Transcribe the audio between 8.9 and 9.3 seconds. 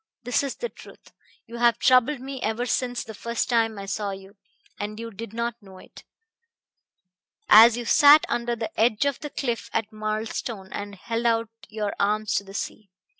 of the